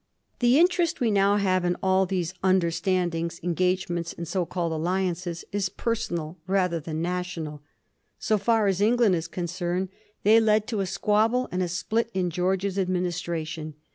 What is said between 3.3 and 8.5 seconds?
engagements, and so called alliances, is personal rather than national. So